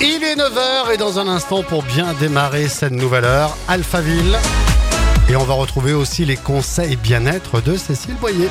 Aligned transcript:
Il 0.00 0.22
est 0.22 0.36
9h 0.36 0.92
et 0.92 0.96
dans 0.98 1.18
un 1.18 1.28
instant 1.28 1.62
pour 1.62 1.82
bien 1.82 2.12
démarrer 2.14 2.68
cette 2.68 2.92
nouvelle 2.92 3.24
heure, 3.24 3.56
Alphaville. 3.68 4.38
Et 5.30 5.36
on 5.36 5.44
va 5.44 5.54
retrouver 5.54 5.94
aussi 5.94 6.26
les 6.26 6.36
conseils 6.36 6.96
bien-être 6.96 7.62
de 7.62 7.76
Cécile 7.76 8.16
Boyer. 8.16 8.50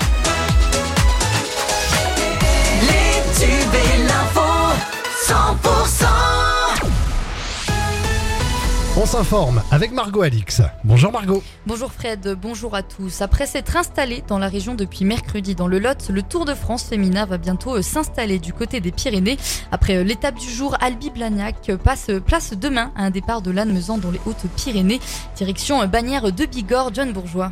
S'informe 9.14 9.62
avec 9.70 9.92
Margot 9.92 10.24
Alix. 10.24 10.64
Bonjour 10.84 11.12
Margot. 11.12 11.44
Bonjour 11.68 11.92
Fred, 11.92 12.36
bonjour 12.42 12.74
à 12.74 12.82
tous. 12.82 13.22
Après 13.22 13.46
s'être 13.46 13.78
installé 13.78 14.24
dans 14.28 14.40
la 14.40 14.48
région 14.48 14.74
depuis 14.74 15.06
mercredi 15.06 15.54
dans 15.54 15.68
le 15.68 15.78
Lot, 15.78 16.10
le 16.10 16.24
Tour 16.24 16.46
de 16.46 16.56
France 16.56 16.86
féminin 16.86 17.28
va 17.28 17.38
bientôt 17.38 17.76
euh, 17.76 17.84
s'installer 17.84 18.40
du 18.40 18.54
côté 18.54 18.80
des 18.80 18.92
Pyrénées. 18.92 19.38
Après 19.72 19.98
euh, 19.98 20.04
l'étape 20.04 20.40
du 20.40 20.50
jour, 20.50 20.76
Albi 20.82 21.12
Blagnac 21.12 21.72
passe 21.84 22.10
euh, 22.10 22.20
place 22.20 22.54
demain 22.54 22.92
à 22.96 23.04
un 23.04 23.12
départ 23.12 23.44
de 23.44 23.52
Lannemezan 23.52 24.00
dans 24.00 24.10
les 24.10 24.20
Hautes-Pyrénées. 24.26 25.00
Direction 25.36 25.86
bannière 25.86 26.32
de 26.32 26.46
Bigorre, 26.48 26.90
John 26.92 27.14
Bourgeois. 27.14 27.52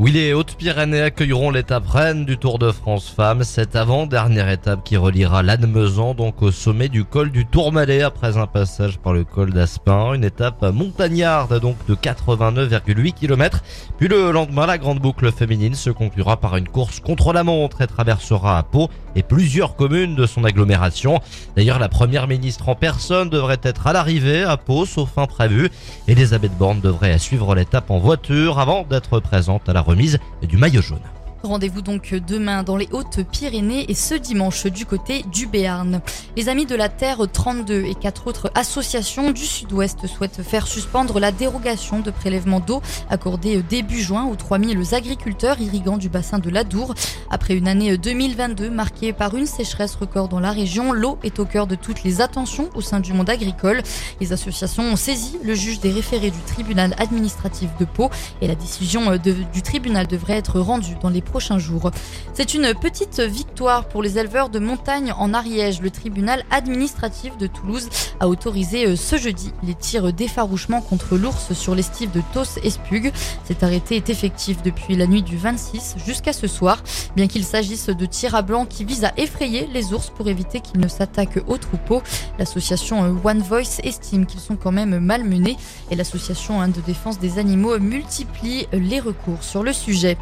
Oui, 0.00 0.12
les 0.12 0.32
Hautes-Pyrénées 0.32 1.02
accueilleront 1.02 1.50
l'étape 1.50 1.88
reine 1.88 2.24
du 2.24 2.38
Tour 2.38 2.60
de 2.60 2.70
France 2.70 3.08
Femmes, 3.08 3.42
cette 3.42 3.74
avant-dernière 3.74 4.48
étape 4.48 4.84
qui 4.84 4.96
reliera 4.96 5.42
Lannemezan 5.42 6.14
donc 6.14 6.40
au 6.40 6.52
sommet 6.52 6.88
du 6.88 7.04
col 7.04 7.32
du 7.32 7.44
Tourmalet 7.44 8.02
après 8.02 8.36
un 8.36 8.46
passage 8.46 8.98
par 8.98 9.12
le 9.12 9.24
col 9.24 9.52
d'Aspin, 9.52 10.12
une 10.14 10.22
étape 10.22 10.62
montagnarde 10.72 11.58
donc 11.58 11.74
de 11.88 11.96
89,8 11.96 13.12
km. 13.12 13.64
Puis 13.98 14.06
le 14.06 14.30
lendemain, 14.30 14.66
la 14.66 14.78
grande 14.78 15.00
boucle 15.00 15.32
féminine 15.32 15.74
se 15.74 15.90
conclura 15.90 16.36
par 16.36 16.56
une 16.56 16.68
course 16.68 17.00
contre 17.00 17.32
la 17.32 17.42
montre 17.42 17.82
et 17.82 17.88
traversera 17.88 18.56
à 18.56 18.62
Pau 18.62 18.90
et 19.16 19.24
plusieurs 19.24 19.74
communes 19.74 20.14
de 20.14 20.26
son 20.26 20.44
agglomération. 20.44 21.20
D'ailleurs, 21.56 21.80
la 21.80 21.88
première 21.88 22.28
ministre 22.28 22.68
en 22.68 22.76
personne 22.76 23.30
devrait 23.30 23.58
être 23.64 23.88
à 23.88 23.92
l'arrivée 23.92 24.44
à 24.44 24.56
Pau, 24.56 24.86
sauf 24.86 25.18
imprévu. 25.18 25.70
Elisabeth 26.06 26.56
Borne 26.56 26.80
devrait 26.80 27.18
suivre 27.18 27.56
l'étape 27.56 27.90
en 27.90 27.98
voiture 27.98 28.60
avant 28.60 28.84
d'être 28.84 29.18
présente 29.18 29.68
à 29.68 29.72
la 29.72 29.87
remise 29.88 30.18
du 30.46 30.56
maillot 30.56 30.82
jaune. 30.82 31.00
Rendez-vous 31.44 31.82
donc 31.82 32.14
demain 32.26 32.64
dans 32.64 32.76
les 32.76 32.88
Hautes-Pyrénées 32.90 33.88
et 33.88 33.94
ce 33.94 34.14
dimanche 34.14 34.66
du 34.66 34.84
côté 34.84 35.24
du 35.32 35.46
Béarn. 35.46 36.00
Les 36.36 36.48
Amis 36.48 36.66
de 36.66 36.74
la 36.74 36.88
Terre 36.88 37.20
32 37.32 37.84
et 37.84 37.94
quatre 37.94 38.26
autres 38.26 38.50
associations 38.56 39.30
du 39.30 39.44
Sud-Ouest 39.44 40.08
souhaitent 40.08 40.42
faire 40.42 40.66
suspendre 40.66 41.20
la 41.20 41.30
dérogation 41.30 42.00
de 42.00 42.10
prélèvement 42.10 42.58
d'eau 42.58 42.82
accordée 43.08 43.62
début 43.62 44.00
juin 44.00 44.26
aux 44.26 44.34
3000 44.34 44.82
agriculteurs 44.92 45.60
irrigants 45.60 45.96
du 45.96 46.08
bassin 46.08 46.40
de 46.40 46.50
l'Adour. 46.50 46.94
Après 47.30 47.54
une 47.54 47.68
année 47.68 47.96
2022 47.96 48.68
marquée 48.68 49.12
par 49.12 49.36
une 49.36 49.46
sécheresse 49.46 49.94
record 49.94 50.28
dans 50.28 50.40
la 50.40 50.50
région, 50.50 50.92
l'eau 50.92 51.18
est 51.22 51.38
au 51.38 51.44
cœur 51.44 51.68
de 51.68 51.76
toutes 51.76 52.02
les 52.02 52.20
attentions 52.20 52.68
au 52.74 52.80
sein 52.80 52.98
du 52.98 53.12
monde 53.12 53.30
agricole. 53.30 53.82
Les 54.20 54.32
associations 54.32 54.82
ont 54.82 54.96
saisi 54.96 55.38
le 55.44 55.54
juge 55.54 55.78
des 55.78 55.92
référés 55.92 56.32
du 56.32 56.40
tribunal 56.40 56.96
administratif 56.98 57.70
de 57.78 57.84
Pau 57.84 58.10
et 58.42 58.48
la 58.48 58.56
décision 58.56 59.16
du 59.16 59.62
tribunal 59.62 60.08
devrait 60.08 60.36
être 60.36 60.58
rendue 60.58 60.96
dans 61.00 61.10
les 61.10 61.22
prochains 61.28 61.58
jours. 61.58 61.90
C'est 62.34 62.54
une 62.54 62.74
petite 62.74 63.20
victoire 63.20 63.86
pour 63.88 64.02
les 64.02 64.18
éleveurs 64.18 64.48
de 64.48 64.58
montagne 64.58 65.12
en 65.16 65.34
Ariège. 65.34 65.80
Le 65.80 65.90
tribunal 65.90 66.44
administratif 66.50 67.36
de 67.36 67.46
Toulouse 67.46 67.88
a 68.20 68.28
autorisé 68.28 68.86
euh, 68.86 68.96
ce 68.96 69.16
jeudi 69.16 69.52
les 69.62 69.74
tirs 69.74 70.12
d'effarouchement 70.12 70.80
contre 70.80 71.16
l'ours 71.16 71.52
sur 71.52 71.74
l'estive 71.74 72.10
de 72.10 72.22
Tos 72.32 72.58
Espug. 72.62 73.12
Cet 73.44 73.62
arrêté 73.62 73.96
est 73.96 74.10
effectif 74.10 74.62
depuis 74.62 74.96
la 74.96 75.06
nuit 75.06 75.22
du 75.22 75.36
26 75.36 75.96
jusqu'à 76.04 76.32
ce 76.32 76.46
soir, 76.46 76.82
bien 77.16 77.26
qu'il 77.26 77.44
s'agisse 77.44 77.88
de 77.88 78.06
tirs 78.06 78.34
à 78.34 78.42
blanc 78.42 78.64
qui 78.64 78.84
visent 78.84 79.04
à 79.04 79.12
effrayer 79.16 79.68
les 79.72 79.92
ours 79.92 80.10
pour 80.10 80.28
éviter 80.28 80.60
qu'ils 80.60 80.80
ne 80.80 80.88
s'attaquent 80.88 81.42
aux 81.46 81.58
troupeaux. 81.58 82.02
L'association 82.38 83.04
euh, 83.04 83.14
One 83.24 83.40
Voice 83.40 83.80
estime 83.82 84.26
qu'ils 84.26 84.40
sont 84.40 84.56
quand 84.56 84.72
même 84.72 84.98
malmenés 84.98 85.56
et 85.90 85.96
l'association 85.96 86.60
hein, 86.60 86.68
de 86.68 86.80
défense 86.80 87.18
des 87.18 87.38
animaux 87.38 87.78
multiplie 87.78 88.66
euh, 88.72 88.78
les 88.78 89.00
recours 89.00 89.42
sur 89.42 89.62
le 89.62 89.72
sujet. 89.72 90.16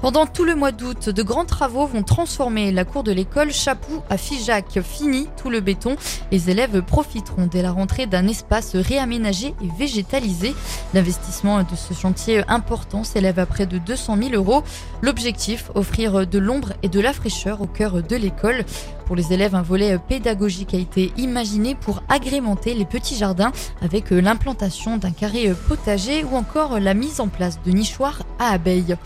Pendant 0.00 0.24
tout 0.24 0.44
le 0.44 0.54
mois 0.54 0.72
d'août, 0.72 1.10
de 1.10 1.22
grands 1.22 1.44
travaux 1.44 1.86
vont 1.86 2.02
transformer 2.02 2.72
la 2.72 2.86
cour 2.86 3.02
de 3.02 3.12
l'école 3.12 3.52
Chapou 3.52 4.00
à 4.08 4.16
Figeac. 4.16 4.80
Fini 4.82 5.28
tout 5.36 5.50
le 5.50 5.60
béton. 5.60 5.96
Les 6.32 6.48
élèves 6.48 6.80
profiteront 6.80 7.46
dès 7.46 7.60
la 7.60 7.70
rentrée 7.70 8.06
d'un 8.06 8.26
espace 8.26 8.76
réaménagé 8.76 9.48
et 9.62 9.68
végétalisé. 9.78 10.54
L'investissement 10.94 11.62
de 11.64 11.76
ce 11.76 11.92
chantier 11.92 12.42
important 12.48 13.04
s'élève 13.04 13.38
à 13.38 13.44
près 13.44 13.66
de 13.66 13.76
200 13.76 14.16
000 14.16 14.30
euros. 14.32 14.64
L'objectif, 15.02 15.70
offrir 15.74 16.26
de 16.26 16.38
l'ombre 16.38 16.72
et 16.82 16.88
de 16.88 16.98
la 16.98 17.12
fraîcheur 17.12 17.60
au 17.60 17.66
cœur 17.66 18.02
de 18.02 18.16
l'école. 18.16 18.64
Pour 19.04 19.16
les 19.16 19.34
élèves, 19.34 19.54
un 19.54 19.60
volet 19.60 19.98
pédagogique 19.98 20.72
a 20.72 20.78
été 20.78 21.12
imaginé 21.18 21.74
pour 21.74 22.02
agrémenter 22.08 22.72
les 22.72 22.86
petits 22.86 23.16
jardins 23.16 23.52
avec 23.82 24.08
l'implantation 24.10 24.96
d'un 24.96 25.10
carré 25.10 25.52
potager 25.68 26.24
ou 26.24 26.36
encore 26.36 26.80
la 26.80 26.94
mise 26.94 27.20
en 27.20 27.28
place 27.28 27.60
de 27.66 27.70
nichoirs 27.70 28.22
à 28.38 28.52
abeilles. 28.52 28.96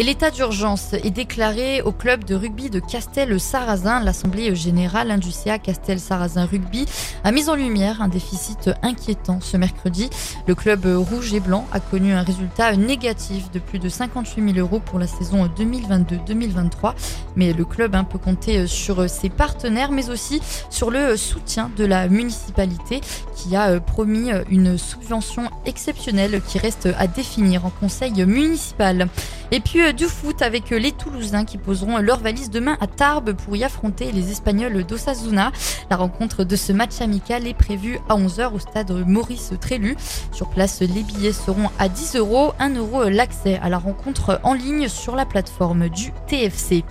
Et 0.00 0.04
l'état 0.04 0.30
d'urgence 0.30 0.92
est 0.92 1.10
déclaré 1.10 1.82
au 1.82 1.90
club 1.90 2.22
de 2.22 2.36
rugby 2.36 2.70
de 2.70 2.78
Castel-Sarrazin. 2.78 3.98
L'Assemblée 3.98 4.54
générale 4.54 5.18
du 5.18 5.32
CA 5.32 5.58
Castel-Sarrazin 5.58 6.46
Rugby 6.46 6.86
a 7.24 7.32
mis 7.32 7.48
en 7.48 7.56
lumière 7.56 8.00
un 8.00 8.06
déficit 8.06 8.70
inquiétant 8.82 9.40
ce 9.40 9.56
mercredi. 9.56 10.08
Le 10.46 10.54
club 10.54 10.86
rouge 10.86 11.34
et 11.34 11.40
blanc 11.40 11.66
a 11.72 11.80
connu 11.80 12.12
un 12.12 12.22
résultat 12.22 12.76
négatif 12.76 13.50
de 13.50 13.58
plus 13.58 13.80
de 13.80 13.88
58 13.88 14.54
000 14.54 14.64
euros 14.64 14.78
pour 14.78 15.00
la 15.00 15.08
saison 15.08 15.46
2022-2023. 15.58 16.94
Mais 17.38 17.54
le 17.54 17.64
club 17.64 17.94
hein, 17.94 18.04
peut 18.04 18.18
compter 18.18 18.66
sur 18.66 19.08
ses 19.08 19.30
partenaires, 19.30 19.90
mais 19.90 20.10
aussi 20.10 20.42
sur 20.68 20.90
le 20.90 21.16
soutien 21.16 21.70
de 21.74 21.86
la 21.86 22.08
municipalité 22.08 23.00
qui 23.34 23.56
a 23.56 23.80
promis 23.80 24.30
une 24.50 24.76
subvention 24.76 25.48
exceptionnelle 25.64 26.42
qui 26.46 26.58
reste 26.58 26.88
à 26.98 27.06
définir 27.06 27.64
en 27.64 27.70
conseil 27.70 28.12
municipal. 28.26 29.08
Et 29.50 29.60
puis 29.60 29.82
euh, 29.82 29.92
du 29.92 30.04
foot 30.04 30.42
avec 30.42 30.72
euh, 30.72 30.78
les 30.78 30.92
Toulousains 30.92 31.44
qui 31.44 31.56
poseront 31.56 31.98
leur 31.98 32.20
valise 32.20 32.50
demain 32.50 32.76
à 32.80 32.86
Tarbes 32.86 33.32
pour 33.32 33.56
y 33.56 33.64
affronter 33.64 34.12
les 34.12 34.30
Espagnols 34.30 34.84
d'Osasuna. 34.84 35.52
La 35.90 35.96
rencontre 35.96 36.44
de 36.44 36.56
ce 36.56 36.72
match 36.72 37.00
amical 37.00 37.46
est 37.46 37.54
prévue 37.54 37.98
à 38.08 38.16
11h 38.16 38.52
au 38.52 38.58
stade 38.58 38.92
Maurice 39.06 39.52
Trélu. 39.60 39.96
Sur 40.32 40.48
place, 40.50 40.80
les 40.80 41.02
billets 41.02 41.32
seront 41.32 41.70
à 41.78 41.88
10 41.88 42.16
euros, 42.16 42.52
1 42.58 42.74
euro 42.74 43.04
l'accès 43.04 43.58
à 43.62 43.70
la 43.70 43.78
rencontre 43.78 44.40
en 44.42 44.52
ligne 44.52 44.88
sur 44.88 45.16
la 45.16 45.24
plateforme 45.24 45.88
du 45.88 46.12
TFC. 46.26 46.84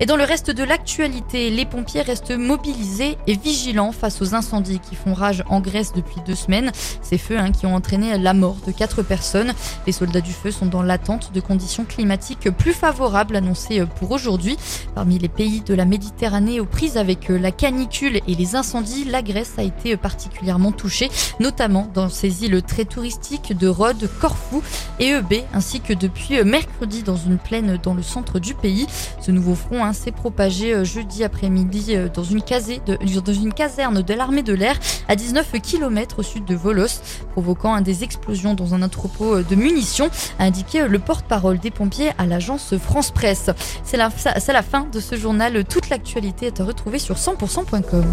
Et 0.00 0.06
dans 0.06 0.14
le 0.14 0.22
reste 0.22 0.52
de 0.52 0.62
l'actualité, 0.62 1.50
les 1.50 1.66
pompiers 1.66 2.02
restent 2.02 2.30
mobilisés 2.30 3.18
et 3.26 3.34
vigilants 3.34 3.90
face 3.90 4.22
aux 4.22 4.32
incendies 4.32 4.78
qui 4.78 4.94
font 4.94 5.12
rage 5.12 5.42
en 5.48 5.60
Grèce 5.60 5.92
depuis 5.92 6.20
deux 6.24 6.36
semaines. 6.36 6.70
Ces 7.02 7.18
feux 7.18 7.36
hein, 7.36 7.50
qui 7.50 7.66
ont 7.66 7.74
entraîné 7.74 8.16
la 8.16 8.32
mort 8.32 8.56
de 8.64 8.70
quatre 8.70 9.02
personnes. 9.02 9.52
Les 9.86 9.92
soldats 9.92 10.20
du 10.20 10.32
feu 10.32 10.52
sont 10.52 10.66
dans 10.66 10.82
l'attente 10.82 11.32
de 11.32 11.40
conditions 11.40 11.84
climatiques 11.84 12.48
plus 12.50 12.74
favorables 12.74 13.34
annoncées 13.34 13.84
pour 13.96 14.12
aujourd'hui. 14.12 14.56
Parmi 14.94 15.18
les 15.18 15.28
pays 15.28 15.62
de 15.62 15.74
la 15.74 15.84
Méditerranée 15.84 16.60
aux 16.60 16.64
prises 16.64 16.96
avec 16.96 17.28
la 17.28 17.50
canicule 17.50 18.20
et 18.28 18.34
les 18.36 18.54
incendies, 18.54 19.04
la 19.04 19.22
Grèce 19.22 19.54
a 19.58 19.64
été 19.64 19.96
particulièrement 19.96 20.70
touchée, 20.70 21.10
notamment 21.40 21.90
dans 21.92 22.08
ses 22.08 22.44
îles 22.44 22.62
très 22.62 22.84
touristiques 22.84 23.56
de 23.58 23.66
Rhodes, 23.66 24.08
Corfou 24.20 24.62
et 25.00 25.10
Eubée, 25.10 25.42
ainsi 25.52 25.80
que 25.80 25.92
depuis 25.92 26.44
mercredi 26.44 27.02
dans 27.02 27.16
une 27.16 27.38
plaine 27.38 27.80
dans 27.82 27.94
le 27.94 28.02
centre 28.02 28.38
du 28.38 28.54
pays. 28.54 28.86
Ce 29.20 29.32
nouveau 29.32 29.56
front 29.56 29.87
hein, 29.88 29.92
s'est 29.92 30.12
propagé 30.12 30.74
euh, 30.74 30.84
jeudi 30.84 31.24
après-midi 31.24 31.96
euh, 31.96 32.08
dans 32.08 32.22
une, 32.22 32.42
caserne 32.42 34.02
de 34.02 34.14
l'armée 34.14 34.42
de 34.42 34.52
l'air 34.52 34.78
à 35.08 35.16
19 35.16 35.52
km 35.62 36.20
au 36.20 36.22
sud 36.22 36.44
de 36.44 36.54
Volos, 36.54 37.00
provoquant 37.32 37.80
des 37.80 38.04
explosions 38.04 38.54
dans 38.54 38.74
un 38.74 38.82
entrepôt 38.82 39.36
euh, 39.36 39.42
de 39.42 39.54
munitions, 39.54 40.10
a 40.38 40.44
indiqué 40.44 40.86
le 40.86 40.98
porte-parole 40.98 41.58
des 41.58 41.70
pompiers 41.70 42.10
à 42.18 42.26
l'agence 42.26 42.76
France 42.76 43.10
Presse. 43.10 43.50
C'est 43.84 43.96
la, 43.96 44.10
la 44.48 44.62
fin 44.62 44.86
de 44.92 45.00
ce 45.00 45.16
journal. 45.16 45.64
Toute 45.64 45.88
l'actualité 45.88 46.46
est 46.46 46.60
à 46.60 46.64
retrouver 46.64 46.98
sur 46.98 47.16
100%.com. 47.16 48.04